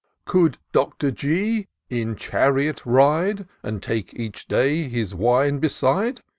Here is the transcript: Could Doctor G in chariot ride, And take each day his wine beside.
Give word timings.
Could 0.25 0.57
Doctor 0.73 1.11
G 1.11 1.67
in 1.87 2.15
chariot 2.15 2.83
ride, 2.87 3.47
And 3.61 3.83
take 3.83 4.15
each 4.15 4.47
day 4.47 4.89
his 4.89 5.13
wine 5.13 5.59
beside. 5.59 6.21